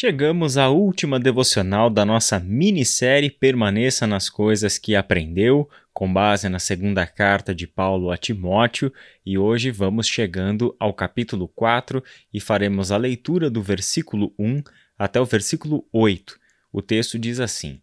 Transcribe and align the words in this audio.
Chegamos 0.00 0.56
à 0.56 0.68
última 0.68 1.18
devocional 1.18 1.90
da 1.90 2.04
nossa 2.04 2.38
minissérie 2.38 3.28
Permaneça 3.28 4.06
nas 4.06 4.30
Coisas 4.30 4.78
que 4.78 4.94
Aprendeu, 4.94 5.68
com 5.92 6.12
base 6.12 6.48
na 6.48 6.60
segunda 6.60 7.04
carta 7.04 7.52
de 7.52 7.66
Paulo 7.66 8.12
a 8.12 8.16
Timóteo, 8.16 8.92
e 9.26 9.36
hoje 9.36 9.72
vamos 9.72 10.06
chegando 10.06 10.72
ao 10.78 10.94
capítulo 10.94 11.48
4 11.48 12.00
e 12.32 12.38
faremos 12.38 12.92
a 12.92 12.96
leitura 12.96 13.50
do 13.50 13.60
versículo 13.60 14.32
1 14.38 14.62
até 14.96 15.20
o 15.20 15.24
versículo 15.24 15.84
8. 15.92 16.38
O 16.72 16.80
texto 16.80 17.18
diz 17.18 17.40
assim: 17.40 17.80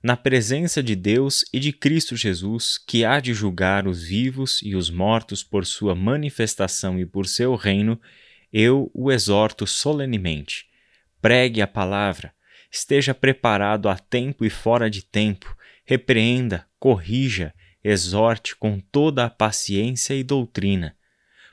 Na 0.00 0.16
presença 0.16 0.80
de 0.80 0.94
Deus 0.94 1.44
e 1.52 1.58
de 1.58 1.72
Cristo 1.72 2.14
Jesus, 2.14 2.78
que 2.78 3.04
há 3.04 3.18
de 3.18 3.34
julgar 3.34 3.88
os 3.88 4.04
vivos 4.04 4.60
e 4.62 4.76
os 4.76 4.88
mortos 4.88 5.42
por 5.42 5.66
sua 5.66 5.96
manifestação 5.96 6.96
e 6.96 7.04
por 7.04 7.26
seu 7.26 7.56
reino, 7.56 8.00
eu 8.52 8.88
o 8.94 9.10
exorto 9.10 9.66
solenemente 9.66 10.69
pregue 11.20 11.62
a 11.62 11.66
palavra, 11.66 12.32
esteja 12.70 13.14
preparado 13.14 13.88
a 13.88 13.96
tempo 13.96 14.44
e 14.44 14.50
fora 14.50 14.88
de 14.88 15.04
tempo, 15.04 15.56
repreenda, 15.84 16.66
corrija, 16.78 17.54
exorte 17.82 18.54
com 18.56 18.78
toda 18.78 19.24
a 19.24 19.30
paciência 19.30 20.14
e 20.14 20.22
doutrina. 20.22 20.96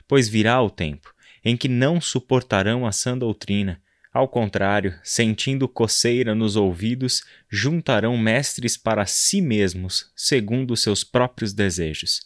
Pois 0.06 0.28
virá 0.28 0.60
o 0.62 0.70
tempo 0.70 1.12
em 1.44 1.56
que 1.56 1.68
não 1.68 2.00
suportarão 2.00 2.86
a 2.86 2.92
sã 2.92 3.16
doutrina, 3.16 3.80
ao 4.12 4.26
contrário, 4.26 4.98
sentindo 5.02 5.68
coceira 5.68 6.34
nos 6.34 6.56
ouvidos, 6.56 7.22
juntarão 7.48 8.16
mestres 8.16 8.76
para 8.76 9.06
si 9.06 9.40
mesmos, 9.40 10.10
segundo 10.16 10.76
seus 10.76 11.04
próprios 11.04 11.52
desejos. 11.52 12.22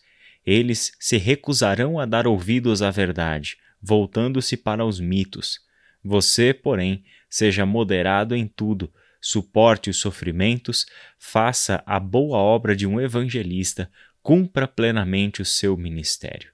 Eles 0.46 0.92
se 0.98 1.16
recusarão 1.18 1.98
a 1.98 2.06
dar 2.06 2.26
ouvidos 2.26 2.82
à 2.82 2.90
verdade, 2.90 3.56
voltando-se 3.80 4.56
para 4.56 4.84
os 4.84 5.00
mitos. 5.00 5.60
Você, 6.04 6.54
porém, 6.54 7.04
seja 7.32 7.64
moderado 7.64 8.36
em 8.36 8.46
tudo, 8.46 8.92
suporte 9.18 9.88
os 9.88 9.96
sofrimentos, 9.96 10.84
faça 11.18 11.82
a 11.86 11.98
boa 11.98 12.36
obra 12.36 12.76
de 12.76 12.86
um 12.86 13.00
evangelista, 13.00 13.90
cumpra 14.22 14.68
plenamente 14.68 15.40
o 15.40 15.44
seu 15.44 15.74
ministério. 15.74 16.52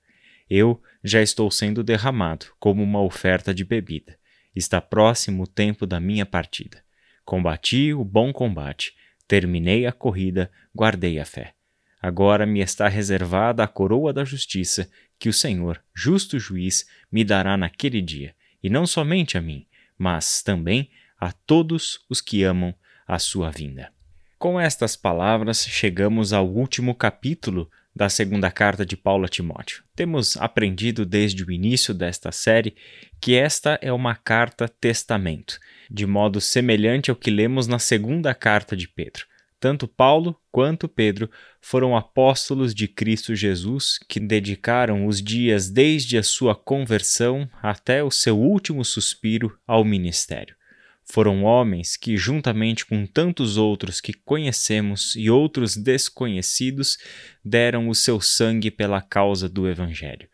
Eu 0.49 0.81
já 1.03 1.21
estou 1.21 1.51
sendo 1.51 1.83
derramado 1.83 2.47
como 2.61 2.81
uma 2.81 3.03
oferta 3.03 3.53
de 3.53 3.65
bebida. 3.65 4.17
Está 4.55 4.81
próximo 4.81 5.43
o 5.43 5.47
tempo 5.49 5.85
da 5.85 5.99
minha 5.99 6.25
partida. 6.25 6.81
Combati 7.25 7.93
o 7.93 8.05
bom 8.05 8.33
combate, 8.33 8.95
terminei 9.27 9.85
a 9.85 9.91
corrida, 9.91 10.49
guardei 10.73 11.19
a 11.19 11.25
fé. 11.25 11.55
Agora 12.01 12.47
me 12.47 12.61
está 12.61 12.87
reservada 12.87 13.65
a 13.65 13.69
coroa 13.69 14.13
da 14.13 14.25
justiça, 14.25 14.89
que 15.19 15.29
o 15.29 15.33
Senhor, 15.33 15.83
justo 15.93 16.39
juiz, 16.39 16.87
me 17.11 17.25
dará 17.25 17.57
naquele 17.57 18.01
dia, 18.01 18.33
e 18.63 18.71
não 18.71 18.87
somente 18.87 19.37
a 19.37 19.41
mim, 19.41 19.67
mas 19.99 20.43
também 20.43 20.91
a 21.19 21.33
todos 21.33 22.01
os 22.09 22.21
que 22.21 22.45
amam 22.45 22.75
a 23.07 23.19
sua 23.19 23.51
vinda. 23.51 23.91
Com 24.39 24.61
estas 24.61 24.95
palavras, 24.95 25.67
chegamos 25.67 26.33
ao 26.33 26.49
último 26.49 26.95
capítulo 26.95 27.69
da 27.95 28.09
segunda 28.09 28.49
carta 28.49 28.87
de 28.87 28.97
Paulo 28.97 29.25
a 29.25 29.29
Timóteo. 29.29 29.83
Temos 29.97 30.37
aprendido 30.37 31.05
desde 31.05 31.43
o 31.43 31.51
início 31.51 31.93
desta 31.93 32.31
série 32.31 32.77
que 33.21 33.35
esta 33.35 33.77
é 33.83 33.93
uma 33.93 34.15
carta 34.15 34.69
testamento, 34.69 35.59
de 35.91 36.07
modo 36.07 36.41
semelhante 36.41 37.11
ao 37.11 37.17
que 37.17 37.31
lemos 37.31 37.67
na 37.67 37.81
segunda 37.81 38.33
carta 38.33 38.77
de 38.77 38.87
Pedro. 38.87 39.27
Tanto 39.61 39.89
Paulo 39.89 40.39
quanto 40.53 40.89
Pedro 40.89 41.29
foram 41.61 41.97
apóstolos 41.97 42.73
de 42.73 42.87
Cristo 42.87 43.35
Jesus 43.35 43.99
que 44.09 44.21
dedicaram 44.21 45.07
os 45.07 45.21
dias 45.21 45.69
desde 45.69 46.17
a 46.17 46.23
sua 46.23 46.55
conversão 46.55 47.49
até 47.61 48.03
o 48.05 48.11
seu 48.11 48.39
último 48.39 48.85
suspiro 48.85 49.59
ao 49.67 49.85
ministério. 49.85 50.57
Foram 51.11 51.43
homens 51.43 51.97
que, 51.97 52.17
juntamente 52.17 52.85
com 52.85 53.07
tantos 53.07 53.57
outros 53.57 54.01
que 54.01 54.13
conhecemos 54.13 55.17
e 55.17 55.31
outros 55.31 55.75
desconhecidos, 55.75 56.99
deram 57.43 57.89
o 57.89 57.95
seu 57.95 58.21
sangue 58.21 58.71
pela 58.71 59.01
causa 59.01 59.49
do 59.49 59.67
Evangelho. 59.67 60.29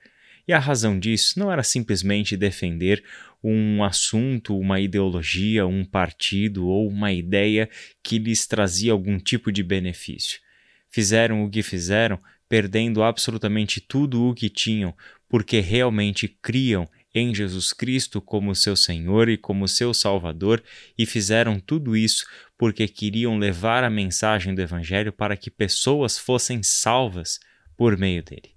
E 0.47 0.53
a 0.53 0.59
razão 0.59 0.99
disso 0.99 1.39
não 1.39 1.51
era 1.51 1.63
simplesmente 1.63 2.37
defender 2.37 3.03
um 3.45 3.85
assunto, 3.85 4.59
uma 4.59 4.81
ideologia, 4.81 5.67
um 5.67 5.85
partido 5.85 6.67
ou 6.67 6.89
uma 6.89 7.13
ideia 7.13 7.69
que 8.03 8.19
lhes 8.19 8.47
trazia 8.47 8.93
algum 8.93 9.19
tipo 9.19 9.53
de 9.53 9.63
benefício. 9.63 10.41
Fizeram 10.89 11.45
o 11.45 11.51
que 11.51 11.63
fizeram, 11.63 12.19
perdendo 12.49 13.03
absolutamente 13.03 13.81
tudo 13.81 14.25
o 14.25 14.35
que 14.35 14.49
tinham, 14.49 14.95
porque 15.29 15.61
realmente 15.61 16.29
criam 16.29 16.89
em 17.15 17.35
Jesus 17.35 17.73
Cristo 17.73 18.21
como 18.21 18.55
seu 18.55 18.75
Senhor 18.75 19.29
e 19.29 19.37
como 19.37 19.69
seu 19.69 19.93
Salvador, 19.93 20.63
e 20.97 21.05
fizeram 21.05 21.61
tudo 21.61 21.97
isso 21.97 22.25
porque 22.57 22.89
queriam 22.89 23.37
levar 23.37 23.85
a 23.85 23.91
mensagem 23.91 24.55
do 24.55 24.63
Evangelho 24.63 25.13
para 25.13 25.37
que 25.37 25.51
pessoas 25.51 26.19
fossem 26.19 26.63
salvas 26.63 27.39
por 27.77 27.97
meio 27.97 28.23
dele. 28.23 28.54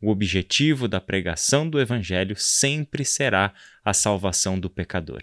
O 0.00 0.10
objetivo 0.10 0.88
da 0.88 1.00
pregação 1.00 1.68
do 1.68 1.78
Evangelho 1.78 2.34
sempre 2.36 3.04
será 3.04 3.52
a 3.84 3.92
salvação 3.92 4.58
do 4.58 4.70
pecador, 4.70 5.20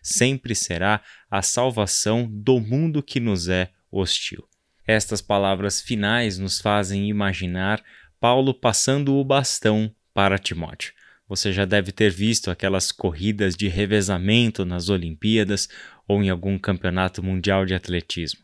sempre 0.00 0.54
será 0.54 1.02
a 1.30 1.42
salvação 1.42 2.28
do 2.30 2.60
mundo 2.60 3.02
que 3.02 3.18
nos 3.18 3.48
é 3.48 3.70
hostil. 3.90 4.46
Estas 4.86 5.20
palavras 5.20 5.80
finais 5.80 6.38
nos 6.38 6.60
fazem 6.60 7.08
imaginar 7.08 7.82
Paulo 8.20 8.54
passando 8.54 9.16
o 9.16 9.24
bastão 9.24 9.92
para 10.14 10.38
Timóteo. 10.38 10.92
Você 11.28 11.52
já 11.52 11.64
deve 11.64 11.92
ter 11.92 12.10
visto 12.10 12.50
aquelas 12.50 12.90
corridas 12.90 13.56
de 13.56 13.68
revezamento 13.68 14.64
nas 14.64 14.88
Olimpíadas 14.88 15.68
ou 16.06 16.22
em 16.22 16.28
algum 16.28 16.58
campeonato 16.58 17.22
mundial 17.22 17.64
de 17.64 17.74
atletismo. 17.74 18.40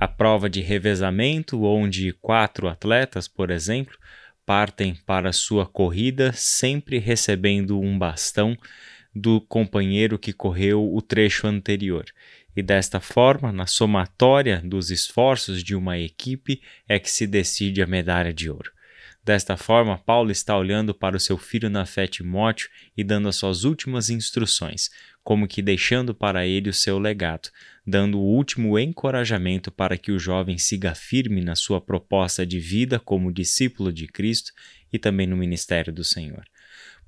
A 0.00 0.08
prova 0.08 0.50
de 0.50 0.60
revezamento, 0.60 1.62
onde 1.62 2.12
quatro 2.14 2.68
atletas, 2.68 3.28
por 3.28 3.50
exemplo, 3.50 3.96
partem 4.46 4.94
para 5.06 5.32
sua 5.32 5.66
corrida 5.66 6.32
sempre 6.32 6.98
recebendo 6.98 7.80
um 7.80 7.98
bastão 7.98 8.56
do 9.14 9.40
companheiro 9.40 10.18
que 10.18 10.32
correu 10.32 10.92
o 10.92 11.00
trecho 11.00 11.46
anterior. 11.46 12.04
E 12.56 12.62
desta 12.62 13.00
forma, 13.00 13.52
na 13.52 13.66
somatória 13.66 14.60
dos 14.64 14.90
esforços 14.90 15.62
de 15.62 15.74
uma 15.74 15.98
equipe, 15.98 16.60
é 16.88 16.98
que 16.98 17.10
se 17.10 17.26
decide 17.26 17.82
a 17.82 17.86
medalha 17.86 18.32
de 18.32 18.48
ouro. 18.50 18.70
Desta 19.24 19.56
forma, 19.56 19.96
Paulo 19.96 20.30
está 20.30 20.54
olhando 20.54 20.92
para 20.94 21.16
o 21.16 21.20
seu 21.20 21.38
filho 21.38 21.70
na 21.70 21.86
fé 21.86 22.06
Timóteo 22.06 22.68
e 22.94 23.02
dando 23.02 23.26
as 23.26 23.36
suas 23.36 23.64
últimas 23.64 24.10
instruções, 24.10 24.90
como 25.22 25.48
que 25.48 25.62
deixando 25.62 26.14
para 26.14 26.46
ele 26.46 26.68
o 26.68 26.74
seu 26.74 26.98
legado, 26.98 27.48
dando 27.86 28.18
o 28.18 28.22
último 28.22 28.78
encorajamento 28.78 29.72
para 29.72 29.96
que 29.96 30.12
o 30.12 30.18
jovem 30.18 30.58
siga 30.58 30.94
firme 30.94 31.40
na 31.40 31.56
sua 31.56 31.80
proposta 31.80 32.44
de 32.44 32.60
vida 32.60 33.00
como 33.00 33.32
discípulo 33.32 33.90
de 33.90 34.06
Cristo 34.06 34.52
e 34.92 34.98
também 34.98 35.26
no 35.26 35.38
ministério 35.38 35.90
do 35.90 36.04
Senhor. 36.04 36.44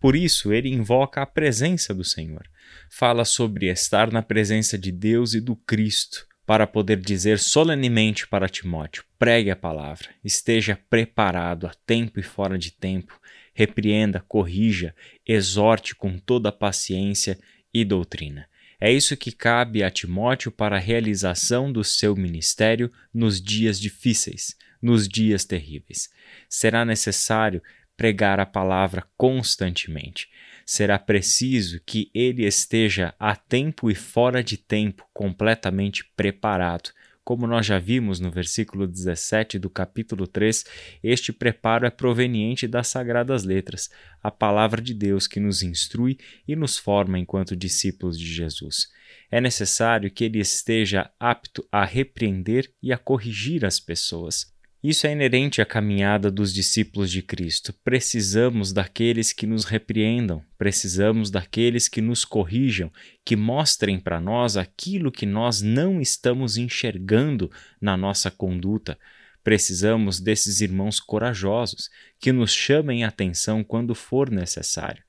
Por 0.00 0.16
isso, 0.16 0.55
ele 0.55 0.71
invoca 0.71 1.21
a 1.21 1.26
presença 1.26 1.93
do 1.93 2.05
Senhor. 2.05 2.49
Fala 2.88 3.26
sobre 3.26 3.66
estar 3.66 4.10
na 4.10 4.22
presença 4.22 4.78
de 4.78 4.91
Deus 4.91 5.34
e 5.34 5.41
do 5.41 5.55
Cristo, 5.55 6.26
para 6.47 6.67
poder 6.67 7.01
dizer 7.01 7.41
solenemente 7.41 8.27
para 8.27 8.49
Timóteo: 8.49 9.05
pregue 9.19 9.51
a 9.51 9.57
palavra, 9.57 10.09
esteja 10.25 10.79
preparado 10.89 11.67
a 11.67 11.73
tempo 11.84 12.21
e 12.21 12.23
fora 12.23 12.57
de 12.57 12.71
tempo, 12.71 13.21
repreenda, 13.53 14.25
corrija, 14.29 14.95
exorte 15.27 15.95
com 15.95 16.19
toda 16.19 16.51
a 16.51 16.53
paciência 16.53 17.39
e 17.75 17.85
doutrina. 17.85 18.49
É 18.79 18.93
isso 18.93 19.17
que 19.17 19.33
cabe 19.33 19.83
a 19.83 19.91
Timóteo 19.91 20.53
para 20.53 20.77
a 20.77 20.81
realização 20.81 21.73
do 21.73 21.83
seu 21.83 22.15
ministério 22.15 22.93
nos 23.12 23.41
dias 23.41 23.81
difíceis, 23.81 24.55
nos 24.81 25.09
dias 25.09 25.45
terríveis. 25.45 26.11
Será 26.49 26.85
necessário 26.85 27.62
pregar 27.97 28.39
a 28.39 28.47
palavra 28.47 29.03
constantemente 29.17 30.29
será 30.66 30.99
preciso 30.99 31.81
que 31.87 32.10
ele 32.12 32.44
esteja 32.44 33.15
a 33.21 33.37
tempo 33.37 33.88
e 33.88 33.94
fora 33.94 34.43
de 34.43 34.56
tempo 34.56 35.08
completamente 35.14 36.05
preparado. 36.17 36.91
Como 37.23 37.46
nós 37.46 37.67
já 37.67 37.79
vimos 37.79 38.20
no 38.20 38.31
versículo 38.31 38.87
17 38.87 39.58
do 39.58 39.70
capítulo 39.70 40.26
3, 40.26 40.64
este 41.02 41.32
preparo 41.32 41.87
é 41.87 41.91
proveniente 41.91 42.69
das 42.69 42.88
Sagradas 42.88 43.43
Letras, 43.44 43.91
a 44.23 44.31
palavra 44.31 44.81
de 44.82 44.94
Deus 44.94 45.26
que 45.26 45.41
nos 45.41 45.62
instrui 45.62 46.19
e 46.46 46.55
nos 46.55 46.79
forma 46.79 47.19
enquanto 47.19 47.56
discípulos 47.56 48.19
de 48.19 48.26
Jesus. 48.26 48.88
É 49.31 49.41
necessário 49.41 50.11
que 50.11 50.25
ele 50.25 50.38
esteja 50.38 51.11
apto 51.19 51.67
a 51.70 51.85
repreender 51.85 52.73
e 52.82 52.93
a 52.93 52.99
corrigir 52.99 53.64
as 53.64 53.81
pessoas. 53.81 54.56
Isso 54.82 55.06
é 55.06 55.12
inerente 55.12 55.61
à 55.61 55.67
caminhada 55.67 56.31
dos 56.31 56.52
discípulos 56.52 57.11
de 57.11 57.23
Cristo. 57.23 57.73
Precisamos 57.82 58.73
daqueles 58.73 59.32
que 59.32 59.46
nos 59.46 59.64
repreendam, 59.64 60.44
precisamos 60.58 61.31
daqueles 61.31 61.88
que 61.88 62.00
nos 62.00 62.25
corrijam, 62.25 62.93
que 63.25 63.34
mostrem 63.34 63.99
para 63.99 64.20
nós 64.20 64.56
aquilo 64.56 65.11
que 65.11 65.26
nós 65.26 65.62
não 65.62 66.00
estamos 66.00 66.56
enxergando 66.56 67.50
na 67.81 67.96
nossa 67.96 68.31
conduta. 68.31 68.99
Precisamos 69.43 70.20
desses 70.20 70.61
irmãos 70.61 71.00
corajosos 71.00 71.88
que 72.20 72.31
nos 72.31 72.52
chamem 72.52 73.02
a 73.02 73.08
atenção 73.08 73.64
quando 73.64 73.94
for 73.94 74.31
necessário. 74.31 75.02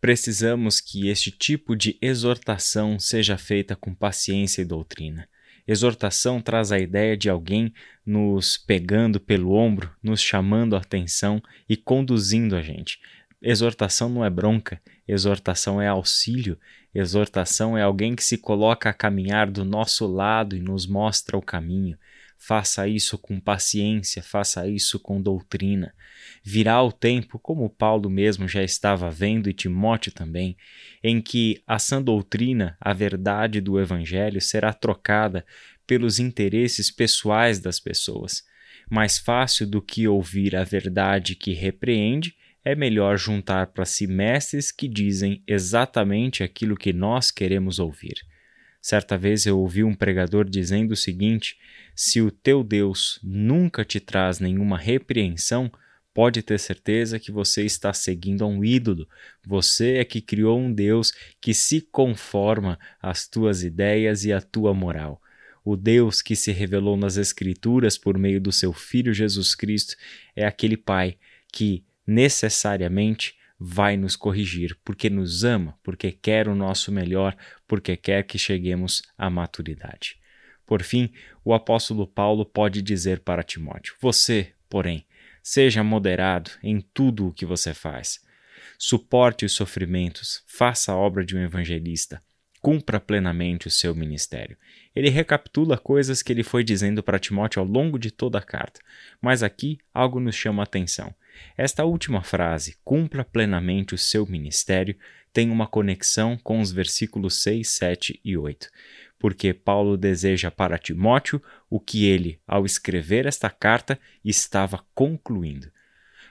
Precisamos 0.00 0.80
que 0.80 1.08
este 1.08 1.30
tipo 1.30 1.76
de 1.76 1.98
exortação 2.00 2.98
seja 2.98 3.36
feita 3.36 3.76
com 3.76 3.94
paciência 3.94 4.62
e 4.62 4.64
doutrina. 4.64 5.28
Exortação 5.66 6.40
traz 6.40 6.72
a 6.72 6.78
ideia 6.78 7.16
de 7.16 7.28
alguém 7.28 7.72
nos 8.04 8.56
pegando 8.56 9.20
pelo 9.20 9.52
ombro, 9.52 9.90
nos 10.02 10.20
chamando 10.20 10.74
a 10.74 10.80
atenção 10.80 11.42
e 11.68 11.76
conduzindo 11.76 12.56
a 12.56 12.62
gente. 12.62 12.98
Exortação 13.42 14.08
não 14.08 14.24
é 14.24 14.28
bronca, 14.28 14.80
exortação 15.08 15.80
é 15.80 15.88
auxílio, 15.88 16.58
exortação 16.94 17.76
é 17.76 17.82
alguém 17.82 18.14
que 18.14 18.22
se 18.22 18.36
coloca 18.36 18.90
a 18.90 18.92
caminhar 18.92 19.50
do 19.50 19.64
nosso 19.64 20.06
lado 20.06 20.56
e 20.56 20.60
nos 20.60 20.86
mostra 20.86 21.38
o 21.38 21.42
caminho. 21.42 21.96
Faça 22.42 22.88
isso 22.88 23.18
com 23.18 23.38
paciência, 23.38 24.22
faça 24.22 24.66
isso 24.66 24.98
com 24.98 25.20
doutrina. 25.20 25.94
Virá 26.42 26.82
o 26.82 26.90
tempo, 26.90 27.38
como 27.38 27.68
Paulo 27.68 28.08
mesmo 28.08 28.48
já 28.48 28.62
estava 28.62 29.10
vendo 29.10 29.50
e 29.50 29.52
Timóteo 29.52 30.10
também, 30.10 30.56
em 31.04 31.20
que 31.20 31.62
a 31.66 31.78
sã 31.78 32.00
doutrina, 32.00 32.78
a 32.80 32.94
verdade 32.94 33.60
do 33.60 33.78
Evangelho, 33.78 34.40
será 34.40 34.72
trocada 34.72 35.44
pelos 35.86 36.18
interesses 36.18 36.90
pessoais 36.90 37.60
das 37.60 37.78
pessoas. 37.78 38.42
Mais 38.90 39.18
fácil 39.18 39.66
do 39.66 39.82
que 39.82 40.08
ouvir 40.08 40.56
a 40.56 40.64
verdade 40.64 41.36
que 41.36 41.52
repreende, 41.52 42.34
é 42.64 42.74
melhor 42.74 43.18
juntar 43.18 43.66
para 43.66 43.84
si 43.84 44.06
mestres 44.06 44.72
que 44.72 44.88
dizem 44.88 45.42
exatamente 45.46 46.42
aquilo 46.42 46.74
que 46.74 46.92
nós 46.92 47.30
queremos 47.30 47.78
ouvir. 47.78 48.14
Certa 48.80 49.18
vez 49.18 49.44
eu 49.44 49.58
ouvi 49.58 49.84
um 49.84 49.94
pregador 49.94 50.48
dizendo 50.48 50.92
o 50.92 50.96
seguinte: 50.96 51.58
se 51.94 52.20
o 52.20 52.30
teu 52.30 52.64
Deus 52.64 53.18
nunca 53.22 53.84
te 53.84 54.00
traz 54.00 54.40
nenhuma 54.40 54.78
repreensão, 54.78 55.70
pode 56.14 56.42
ter 56.42 56.58
certeza 56.58 57.18
que 57.18 57.30
você 57.30 57.64
está 57.64 57.92
seguindo 57.92 58.42
a 58.42 58.46
um 58.46 58.64
ídolo. 58.64 59.06
Você 59.46 59.94
é 59.96 60.04
que 60.04 60.20
criou 60.20 60.58
um 60.58 60.72
Deus 60.72 61.12
que 61.40 61.52
se 61.52 61.80
conforma 61.80 62.78
às 63.00 63.28
tuas 63.28 63.62
ideias 63.62 64.24
e 64.24 64.32
à 64.32 64.40
tua 64.40 64.72
moral. 64.74 65.20
O 65.64 65.76
Deus 65.76 66.22
que 66.22 66.34
se 66.34 66.50
revelou 66.52 66.96
nas 66.96 67.16
Escrituras 67.16 67.98
por 67.98 68.16
meio 68.16 68.40
do 68.40 68.50
seu 68.50 68.72
Filho 68.72 69.12
Jesus 69.12 69.54
Cristo 69.54 69.94
é 70.34 70.46
aquele 70.46 70.76
Pai 70.76 71.18
que 71.52 71.84
necessariamente 72.06 73.34
vai 73.62 73.94
nos 73.94 74.16
corrigir, 74.16 74.74
porque 74.82 75.10
nos 75.10 75.44
ama, 75.44 75.78
porque 75.82 76.10
quer 76.10 76.48
o 76.48 76.54
nosso 76.54 76.90
melhor, 76.90 77.36
porque 77.68 77.94
quer 77.94 78.24
que 78.24 78.38
cheguemos 78.38 79.02
à 79.18 79.28
maturidade. 79.28 80.18
Por 80.64 80.82
fim, 80.82 81.12
o 81.44 81.52
apóstolo 81.52 82.06
Paulo 82.06 82.46
pode 82.46 82.80
dizer 82.80 83.20
para 83.20 83.42
Timóteo: 83.42 83.94
Você, 84.00 84.54
porém, 84.68 85.06
seja 85.42 85.84
moderado 85.84 86.50
em 86.62 86.80
tudo 86.80 87.28
o 87.28 87.32
que 87.32 87.44
você 87.44 87.74
faz. 87.74 88.20
Suporte 88.78 89.44
os 89.44 89.52
sofrimentos, 89.52 90.42
faça 90.46 90.92
a 90.92 90.96
obra 90.96 91.22
de 91.22 91.36
um 91.36 91.42
evangelista, 91.42 92.22
cumpra 92.60 93.00
plenamente 93.00 93.66
o 93.66 93.70
seu 93.70 93.94
ministério. 93.94 94.56
Ele 94.94 95.08
recapitula 95.08 95.78
coisas 95.78 96.22
que 96.22 96.32
ele 96.32 96.42
foi 96.42 96.62
dizendo 96.62 97.02
para 97.02 97.18
Timóteo 97.18 97.60
ao 97.60 97.66
longo 97.66 97.98
de 97.98 98.10
toda 98.10 98.38
a 98.38 98.42
carta, 98.42 98.80
mas 99.20 99.42
aqui 99.42 99.78
algo 99.94 100.20
nos 100.20 100.34
chama 100.34 100.62
a 100.62 100.64
atenção. 100.64 101.14
Esta 101.56 101.84
última 101.84 102.22
frase, 102.22 102.76
cumpra 102.84 103.24
plenamente 103.24 103.94
o 103.94 103.98
seu 103.98 104.26
ministério, 104.26 104.96
tem 105.32 105.50
uma 105.50 105.66
conexão 105.66 106.36
com 106.36 106.60
os 106.60 106.72
versículos 106.72 107.42
6, 107.42 107.68
7 107.68 108.20
e 108.24 108.36
8, 108.36 108.68
porque 109.18 109.54
Paulo 109.54 109.96
deseja 109.96 110.50
para 110.50 110.78
Timóteo 110.78 111.42
o 111.68 111.78
que 111.78 112.04
ele, 112.04 112.40
ao 112.46 112.66
escrever 112.66 113.26
esta 113.26 113.48
carta, 113.48 113.98
estava 114.24 114.84
concluindo. 114.94 115.70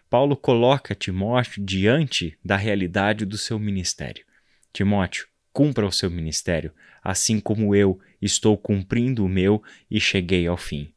Paulo 0.09 0.35
coloca 0.35 0.95
Timóteo 0.95 1.63
diante 1.63 2.37
da 2.43 2.57
realidade 2.57 3.25
do 3.25 3.37
seu 3.37 3.57
ministério. 3.57 4.25
Timóteo, 4.73 5.27
cumpra 5.51 5.85
o 5.85 5.91
seu 5.91 6.09
ministério, 6.09 6.73
assim 7.03 7.39
como 7.39 7.75
eu 7.75 7.99
estou 8.21 8.57
cumprindo 8.57 9.25
o 9.25 9.29
meu 9.29 9.61
e 9.89 9.99
cheguei 9.99 10.47
ao 10.47 10.57
fim 10.57 10.93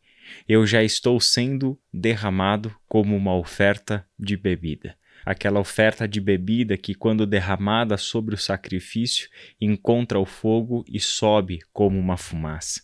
eu 0.49 0.67
já 0.67 0.83
estou 0.83 1.21
sendo 1.21 1.79
derramado 1.93 2.75
como 2.89 3.17
uma 3.17 3.37
oferta 3.37 4.07
de 4.19 4.37
bebida. 4.37 4.97
Aquela 5.25 5.61
oferta 5.61 6.09
de 6.09 6.21
bebida 6.21 6.77
que, 6.77 6.95
quando 6.95 7.27
derramada 7.27 7.97
sobre 7.97 8.35
o 8.35 8.39
sacrifício, 8.39 9.29
encontra 9.61 10.19
o 10.19 10.27
fogo 10.27 10.85
e 10.89 10.99
sobe 10.99 11.61
como 11.73 11.99
uma 11.99 12.17
fumaça. 12.17 12.83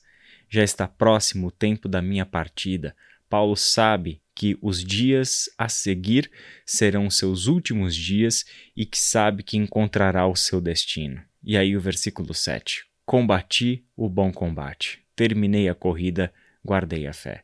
Já 0.49 0.63
está 0.63 0.87
próximo 0.87 1.49
o 1.49 1.51
tempo 1.51 1.89
da 1.89 2.01
minha 2.01 2.25
partida. 2.25 2.95
Paulo 3.29 3.57
sabe 3.57 4.23
que 4.35 4.57
os 4.63 4.85
dias 4.85 5.51
a 5.59 5.69
seguir 5.69 6.31
serão 6.65 7.11
seus 7.11 7.47
últimos 7.47 7.95
dias 7.95 8.45
e 8.75 8.87
que 8.87 8.99
sabe 8.99 9.43
que 9.43 9.57
encontrará 9.57 10.27
o 10.27 10.37
seu 10.37 10.61
destino. 10.61 11.28
E 11.43 11.57
aí 11.57 11.77
o 11.77 11.81
versículo 11.81 12.35
7. 12.35 12.85
Combati 13.07 13.85
o 13.97 14.09
bom 14.09 14.31
combate, 14.31 15.01
terminei 15.17 15.69
a 15.69 15.75
corrida, 15.75 16.33
guardei 16.65 17.07
a 17.07 17.13
fé. 17.13 17.43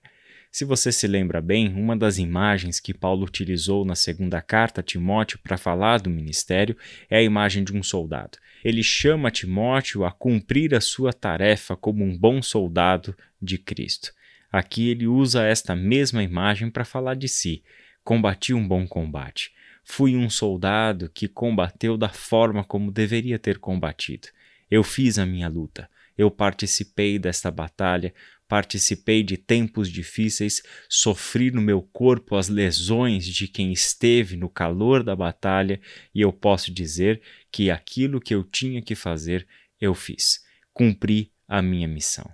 Se 0.55 0.64
você 0.64 0.93
se 0.93 1.08
lembra 1.08 1.41
bem, 1.41 1.69
uma 1.75 1.96
das 1.96 2.19
imagens 2.19 2.79
que 2.79 2.94
Paulo 2.94 3.26
utilizou 3.26 3.85
na 3.85 3.96
segunda 3.96 4.41
carta 4.41 4.81
a 4.81 4.85
Timóteo 4.85 5.41
para 5.43 5.56
falar 5.56 5.99
do 5.99 6.08
ministério 6.08 6.76
é 7.11 7.17
a 7.17 7.23
imagem 7.23 7.64
de 7.64 7.76
um 7.76 7.82
soldado. 7.82 8.38
Ele 8.64 8.81
chama 8.81 9.32
Timóteo 9.32 10.05
a 10.05 10.12
cumprir 10.12 10.73
a 10.73 10.81
sua 10.81 11.12
tarefa 11.12 11.76
como 11.76 12.05
um 12.05 12.17
bom 12.17 12.41
soldado 12.41 13.17
de 13.43 13.58
Cristo. 13.58 14.12
Aqui 14.52 14.91
ele 14.91 15.08
usa 15.08 15.44
esta 15.44 15.75
mesma 15.75 16.23
imagem 16.23 16.70
para 16.70 16.85
falar 16.85 17.17
de 17.17 17.26
si. 17.26 17.64
Combati 18.05 18.55
um 18.55 18.69
bom 18.69 18.87
combate. 18.87 19.50
Fui 19.84 20.16
um 20.16 20.31
soldado 20.31 21.10
que 21.10 21.28
combateu 21.28 21.96
da 21.96 22.08
forma 22.08 22.64
como 22.64 22.90
deveria 22.90 23.38
ter 23.38 23.58
combatido. 23.58 24.28
Eu 24.70 24.82
fiz 24.82 25.19
a 25.19 25.26
minha 25.26 25.46
luta. 25.46 25.88
Eu 26.16 26.31
participei 26.31 27.19
desta 27.19 27.50
batalha, 27.50 28.14
participei 28.48 29.22
de 29.22 29.36
tempos 29.36 29.90
difíceis, 29.90 30.62
sofri 30.88 31.50
no 31.50 31.60
meu 31.60 31.82
corpo 31.82 32.36
as 32.36 32.48
lesões 32.48 33.26
de 33.26 33.46
quem 33.48 33.72
esteve 33.72 34.36
no 34.36 34.48
calor 34.48 35.02
da 35.02 35.14
batalha, 35.14 35.81
e 36.14 36.20
eu 36.20 36.32
posso 36.32 36.72
dizer 36.72 37.20
que 37.50 37.70
aquilo 37.70 38.20
que 38.20 38.34
eu 38.34 38.42
tinha 38.42 38.81
que 38.81 38.94
fazer, 38.94 39.46
eu 39.81 39.94
fiz. 39.94 40.44
Cumpri 40.72 41.31
a 41.46 41.60
minha 41.60 41.88
missão. 41.88 42.31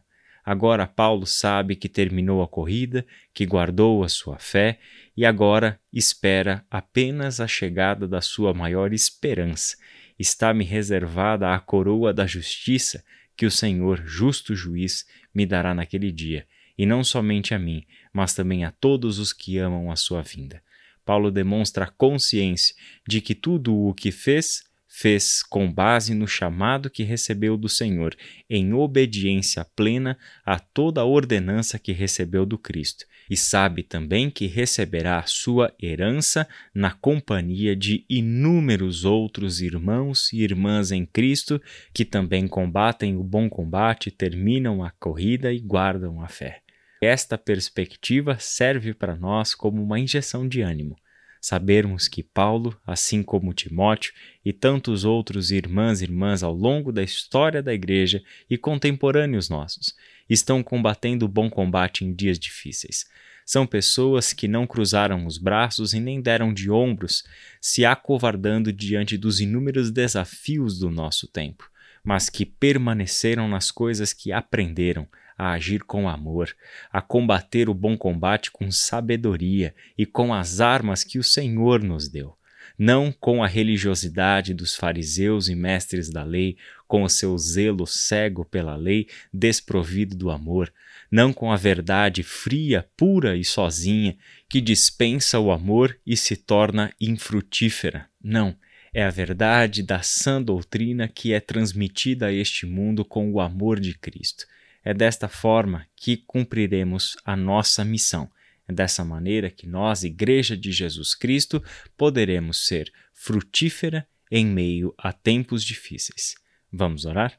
Agora 0.51 0.85
Paulo 0.85 1.27
sabe 1.27 1.77
que 1.77 1.89
terminou 1.89 2.43
a 2.43 2.49
corrida, 2.49 3.07
que 3.33 3.47
guardou 3.47 4.03
a 4.03 4.09
sua 4.09 4.37
fé 4.37 4.81
e 5.17 5.25
agora 5.25 5.79
espera 5.93 6.67
apenas 6.69 7.39
a 7.39 7.47
chegada 7.47 8.09
da 8.09 8.21
sua 8.21 8.53
maior 8.53 8.93
esperança. 8.93 9.77
Está-me 10.19 10.65
reservada 10.65 11.55
a 11.55 11.61
coroa 11.61 12.13
da 12.13 12.27
justiça 12.27 13.05
que 13.37 13.47
o 13.47 13.51
Senhor, 13.51 14.03
justo 14.05 14.53
juiz, 14.53 15.07
me 15.33 15.47
dará 15.47 15.73
naquele 15.73 16.11
dia, 16.11 16.45
e 16.77 16.85
não 16.85 17.05
somente 17.05 17.55
a 17.55 17.59
mim, 17.59 17.87
mas 18.13 18.35
também 18.35 18.65
a 18.65 18.73
todos 18.73 19.21
os 19.21 19.33
que 19.33 19.57
amam 19.57 19.89
a 19.89 19.95
sua 19.95 20.21
vinda. 20.21 20.61
Paulo 21.05 21.31
demonstra 21.31 21.85
a 21.85 21.91
consciência 21.93 22.75
de 23.07 23.21
que 23.21 23.37
tudo 23.37 23.73
o 23.73 23.95
que 23.95 24.11
fez, 24.11 24.65
fez 25.01 25.43
com 25.43 25.73
base 25.73 26.13
no 26.13 26.29
chamado 26.29 26.91
que 26.91 27.03
recebeu 27.03 27.57
do 27.57 27.71
Senhor, 27.71 28.15
em 28.51 28.75
obediência 28.75 29.65
plena 29.65 30.19
a 30.45 30.59
toda 30.59 31.01
a 31.01 31.07
ordenança 31.07 31.79
que 31.79 31.91
recebeu 31.91 32.45
do 32.45 32.59
Cristo, 32.59 33.07
e 33.31 33.35
sabe 33.35 33.83
também 33.83 34.29
que 34.29 34.47
receberá 34.47 35.25
sua 35.27 35.75
herança 35.83 36.47
na 36.75 36.91
companhia 36.91 37.75
de 37.75 38.05
inúmeros 38.11 39.07
outros 39.07 39.63
irmãos 39.63 40.31
e 40.35 40.43
irmãs 40.43 40.93
em 40.93 41.07
Cristo 41.07 41.63
que 41.95 42.05
também 42.05 42.47
combatem 42.47 43.17
o 43.17 43.25
bom 43.25 43.49
combate, 43.49 44.11
terminam 44.11 44.85
a 44.85 44.91
corrida 44.91 45.51
e 45.51 45.61
guardam 45.61 46.21
a 46.21 46.29
fé. 46.29 46.61
Esta 47.01 47.39
perspectiva 47.39 48.37
serve 48.39 48.93
para 48.93 49.17
nós 49.17 49.55
como 49.55 49.83
uma 49.83 49.99
injeção 49.99 50.47
de 50.47 50.61
ânimo 50.61 50.95
sabermos 51.41 52.07
que 52.07 52.23
Paulo, 52.23 52.79
assim 52.87 53.23
como 53.23 53.55
Timóteo 53.55 54.13
e 54.45 54.53
tantos 54.53 55.05
outros 55.05 55.51
irmãs 55.51 56.01
e 56.01 56.05
irmãs 56.05 56.43
ao 56.43 56.53
longo 56.53 56.93
da 56.93 57.03
história 57.03 57.63
da 57.63 57.73
Igreja 57.73 58.23
e 58.49 58.59
contemporâneos 58.59 59.49
nossos, 59.49 59.95
estão 60.29 60.63
combatendo 60.63 61.25
o 61.25 61.29
bom 61.29 61.49
combate 61.49 62.05
em 62.05 62.15
dias 62.15 62.39
difíceis. 62.39 63.07
São 63.47 63.67
pessoas 63.67 64.33
que 64.33 64.47
não 64.47 64.67
cruzaram 64.67 65.27
os 65.27 65.39
braços 65.39 65.93
e 65.93 65.99
nem 65.99 66.21
deram 66.21 66.55
de 66.55 66.71
ombros, 66.71 67.25
se 67.61 67.85
acovardando 67.85 68.73
diante 68.73 69.17
dos 69.17 69.41
inúmeros 69.41 69.91
desafios 69.91 70.79
do 70.79 70.91
nosso 70.91 71.27
tempo, 71.27 71.69
mas 72.05 72.29
que 72.29 72.47
permaneceram 72.47 73.49
nas 73.49 73.71
coisas 73.71 74.13
que 74.13 74.31
aprenderam, 74.31 75.09
a 75.41 75.53
agir 75.53 75.83
com 75.85 76.07
amor, 76.07 76.55
a 76.93 77.01
combater 77.01 77.71
o 77.71 77.75
bom 77.75 77.97
combate 77.97 78.51
com 78.51 78.71
sabedoria 78.71 79.75
e 79.97 80.05
com 80.05 80.35
as 80.35 80.61
armas 80.61 81.03
que 81.03 81.19
o 81.19 81.25
Senhor 81.25 81.83
nos 81.83 82.11
deu. 82.11 82.37
Não 82.79 83.11
com 83.11 83.43
a 83.43 83.47
religiosidade 83.47 84.53
dos 84.53 84.77
fariseus 84.77 85.49
e 85.49 85.55
mestres 85.55 86.11
da 86.11 86.23
lei, 86.23 86.59
com 86.87 87.05
o 87.05 87.09
seu 87.09 87.39
zelo 87.39 87.87
cego 87.87 88.45
pela 88.45 88.77
lei, 88.77 89.09
desprovido 89.33 90.15
do 90.15 90.31
amor, 90.31 90.71
não 91.11 91.33
com 91.33 91.51
a 91.51 91.57
verdade 91.57 92.23
fria, 92.23 92.87
pura 92.95 93.35
e 93.35 93.43
sozinha, 93.43 94.19
que 94.47 94.61
dispensa 94.61 95.41
o 95.41 95.51
amor 95.51 95.99
e 96.07 96.19
se 96.19 96.37
torna 96.37 96.93
infrutífera. 97.01 98.11
Não, 98.23 98.55
é 98.93 99.03
a 99.03 99.11
verdade 99.11 99.83
da 99.83 100.03
sã 100.03 100.43
doutrina 100.43 101.09
que 101.09 101.33
é 101.33 101.41
transmitida 101.41 102.27
a 102.27 102.33
este 102.33 102.67
mundo 102.67 103.07
com 103.07 103.33
o 103.33 103.41
amor 103.41 103.81
de 103.81 103.97
Cristo. 103.99 104.45
É 104.85 104.95
desta 104.95 105.29
forma 105.29 105.87
que 105.95 106.17
cumpriremos 106.17 107.17
a 107.25 107.37
nossa 107.37 107.85
missão. 107.85 108.31
É 108.67 108.73
dessa 108.73 109.05
maneira 109.05 109.51
que 109.51 109.67
nós, 109.67 110.05
Igreja 110.05 110.57
de 110.57 110.73
Jesus 110.73 111.15
Cristo, 111.15 111.63
poderemos 111.97 112.67
ser 112.67 112.91
frutífera 113.13 114.07
em 114.31 114.47
meio 114.47 114.95
a 114.97 115.13
tempos 115.13 115.65
difíceis. 115.65 116.35
Vamos 116.73 117.05
orar? 117.05 117.39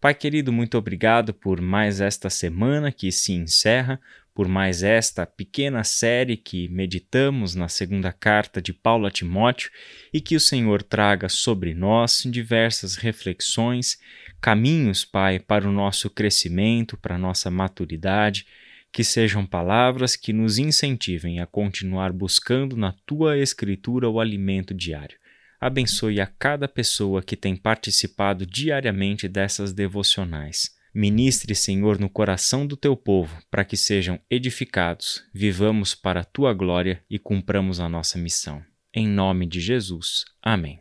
Pai 0.00 0.14
querido, 0.14 0.52
muito 0.52 0.78
obrigado 0.78 1.34
por 1.34 1.60
mais 1.60 2.00
esta 2.00 2.30
semana 2.30 2.92
que 2.92 3.10
se 3.10 3.32
encerra, 3.32 4.00
por 4.32 4.46
mais 4.46 4.82
esta 4.82 5.26
pequena 5.26 5.82
série 5.82 6.36
que 6.36 6.68
meditamos 6.68 7.54
na 7.54 7.68
segunda 7.68 8.12
carta 8.12 8.60
de 8.60 8.72
Paulo 8.72 9.06
a 9.06 9.10
Timóteo 9.10 9.70
e 10.12 10.20
que 10.20 10.36
o 10.36 10.40
Senhor 10.40 10.82
traga 10.82 11.28
sobre 11.28 11.74
nós 11.74 12.22
diversas 12.26 12.96
reflexões, 12.96 13.98
caminhos, 14.46 15.04
Pai, 15.04 15.40
para 15.40 15.68
o 15.68 15.72
nosso 15.72 16.08
crescimento, 16.08 16.96
para 16.96 17.16
a 17.16 17.18
nossa 17.18 17.50
maturidade, 17.50 18.46
que 18.92 19.02
sejam 19.02 19.44
palavras 19.44 20.14
que 20.14 20.32
nos 20.32 20.56
incentivem 20.56 21.40
a 21.40 21.46
continuar 21.46 22.12
buscando 22.12 22.76
na 22.76 22.94
tua 23.04 23.36
Escritura 23.36 24.08
o 24.08 24.20
alimento 24.20 24.72
diário. 24.72 25.18
Abençoe 25.60 26.20
a 26.20 26.26
cada 26.26 26.68
pessoa 26.68 27.20
que 27.22 27.36
tem 27.36 27.56
participado 27.56 28.46
diariamente 28.46 29.26
dessas 29.26 29.72
devocionais 29.72 30.76
Ministre, 30.94 31.54
Senhor, 31.54 31.98
no 31.98 32.08
coração 32.08 32.64
do 32.66 32.74
teu 32.74 32.96
povo, 32.96 33.36
para 33.50 33.66
que 33.66 33.76
sejam 33.76 34.18
edificados, 34.30 35.24
vivamos 35.34 35.94
para 35.94 36.20
a 36.20 36.24
tua 36.24 36.54
glória 36.54 37.02
e 37.10 37.18
cumpramos 37.18 37.80
a 37.80 37.88
nossa 37.88 38.16
missão. 38.16 38.62
Em 38.94 39.06
nome 39.06 39.44
de 39.44 39.60
Jesus. 39.60 40.24
Amém. 40.40 40.74